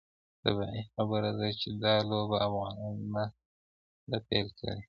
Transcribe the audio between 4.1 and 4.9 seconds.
پیل کړې.